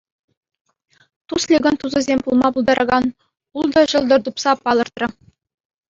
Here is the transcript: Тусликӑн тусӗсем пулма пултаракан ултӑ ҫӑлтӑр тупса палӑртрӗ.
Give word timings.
Тусликӑн 1.27 1.75
тусӗсем 1.81 2.19
пулма 2.25 2.49
пултаракан 2.55 3.05
ултӑ 3.61 3.81
ҫӑлтӑр 3.95 4.19
тупса 4.29 4.51
палӑртрӗ. 4.67 5.07